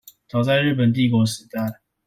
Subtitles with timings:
[0.27, 1.79] 早在日本帝國時代